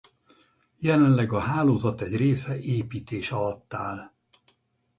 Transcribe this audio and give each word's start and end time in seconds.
Jelenleg 0.79 1.31
a 1.33 1.39
hálózat 1.39 2.01
egy 2.01 2.15
része 2.15 2.59
építés 2.59 3.31
alatt 3.31 3.73
áll. 3.73 4.13